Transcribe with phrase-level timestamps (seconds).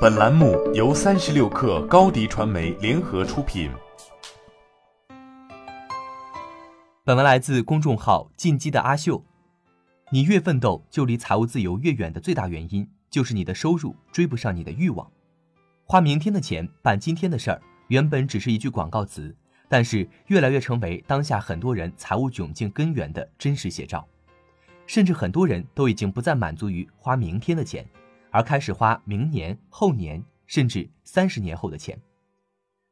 [0.00, 3.68] 本栏目由三十六氪高低传媒联合出品。
[7.02, 9.24] 本文来自公众号“进击的阿秀”。
[10.12, 15.10] 你越奋斗，就离财务自由越远的最大原因，就是你的收入追不上你的欲望。
[15.84, 19.34] 花明天的钱办今天的事儿，原本只是一句广告词，
[19.68, 24.06] 但是越来越成为当下很多人财务窘境根源的真实写照。
[24.86, 27.84] 甚至很多人都已经不再满足于花明天的钱，
[28.30, 32.00] 而开始花明年、后年，甚至三十年后的钱。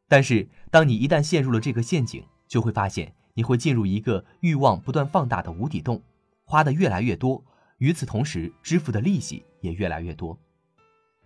[0.08, 3.12] 但是，当你一旦陷入了这个陷阱，就会发现。
[3.38, 6.02] 你会进入一个欲望不断放大的无底洞，
[6.42, 7.44] 花的越来越多，
[7.76, 10.38] 与此同时支付的利息也越来越多。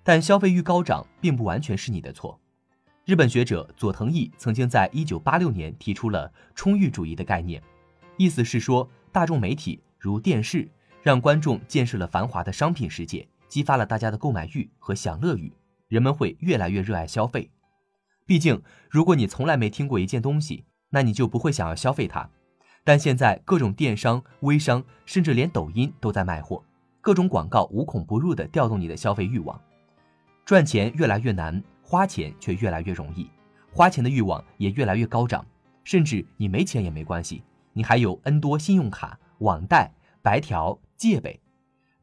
[0.02, 2.36] 但消费欲高涨并不完全是你的错。
[3.04, 7.62] 日本学者佐藤义曾经在一九八六年提出了充裕主义的概念，
[8.16, 10.68] 意思是说，大众媒体如电视
[11.04, 15.52] 让观众见识了繁华的商品世界，激发了大家的购买欲和享乐欲，
[15.88, 17.50] 人们会越来越热爱消费。
[18.24, 22.30] 毕竟，如果你从来没听过一件东西，那你就不会想要消费它，
[22.84, 26.64] 但现在各种电商、微商，甚至连抖音都在卖货，
[27.00, 29.60] 各种广告无孔不入地调动你的消费欲望。
[30.44, 33.28] 赚钱越来越难，花钱却越来越容易，
[33.72, 35.44] 花钱的欲望也越来越高涨。
[35.82, 37.42] 甚至你没钱也没关系，
[37.72, 39.92] 你还有 N 多信用卡、网贷、
[40.22, 41.40] 白条、借呗。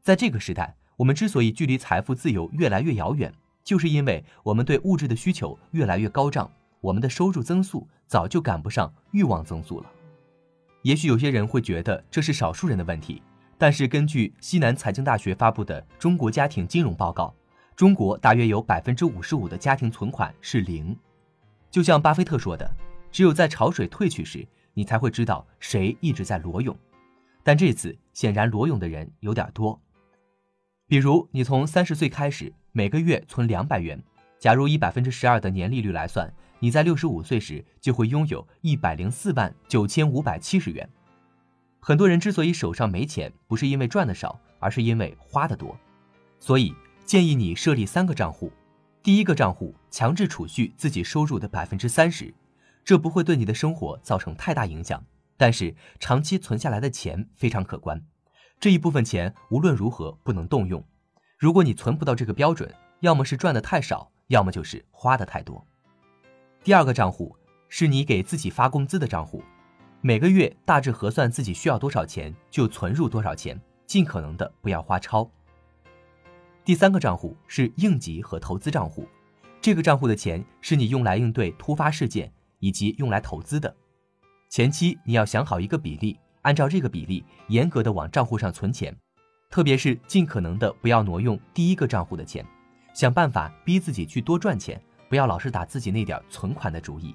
[0.02, 3.32] 在这个时代，我们之所以距离财富自由越来越遥远，
[3.62, 6.50] 就是因为我们对物质的需求越来越高涨。
[6.80, 9.86] 我们的收入增速早就赶不上欲望增速了。
[10.82, 13.22] 也许有些人会觉得这是少数人的问题，
[13.56, 17.32] 但是根据西南财经大学发布的《中国家庭金融报告》，
[17.76, 20.96] 中国大约有百分之五十五的家庭存款是零。
[21.70, 22.68] 就像巴菲特说的
[23.12, 26.76] ：“只有在潮水退去时，你才会知道谁一直在裸泳。”
[27.44, 29.80] 但这次显然裸泳的人有点多。
[30.88, 34.02] 比如，你从三十岁开始，每个月存两百元，
[34.38, 36.32] 假如以百分之十二的年利率来算。
[36.60, 40.88] 你在六十五岁时就会拥有一百零四万九千五百七十元。
[41.78, 45.78] 很多人之所以手上没钱，不是因为赚的少，而是因为花的多。
[46.40, 48.50] 所以建议你设立三个账户，
[49.02, 52.32] 第一个账户强制储蓄自己收入的百分之三十，
[52.82, 55.04] 这不会对你的生活造成太大影响，
[55.36, 58.02] 但是长期存下来的钱非常可观。
[58.60, 60.82] 这一部分钱无论如何不能动用。
[61.38, 65.64] 如果你存不到这个标准，要么是赚的太少，要么就是花的太多。
[66.64, 67.36] 第二个账户
[67.68, 69.44] 是你给自己发工资的账户，
[70.00, 75.30] 每个月大致核算自己需要多少钱就存入多少钱，尽可能的不要花超。
[76.64, 79.08] 第三个账户是应急和投资账户，
[79.60, 83.74] 这个账户的钱是你用来应对突发事件以及用来投资的。
[84.50, 88.96] 前期你要想好一个比例，按照这个比例严格的往账户上存钱，
[89.50, 92.42] 特别是尽可能的不要挪用第一个账户的钱，
[92.94, 94.80] 想办法逼自己去多赚钱。
[95.10, 97.14] 不要老是打自己那点存款的主意。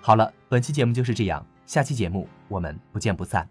[0.00, 3.48] 好了，本期节目就是这样，下期节目我们不见不散。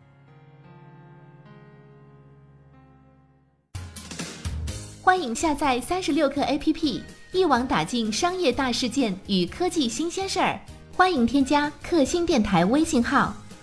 [5.02, 7.02] 欢迎下载三十六课 APP，
[7.34, 10.58] 一网打尽商业大事件与科技新鲜事儿。
[10.96, 13.36] 欢迎添加克星电台微信号，